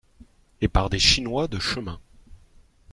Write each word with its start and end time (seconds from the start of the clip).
Et 0.61 0.67
par 0.67 0.89
des 0.89 0.97
chinois 0.97 1.47
de 1.47 1.59
chemins. 1.59 1.99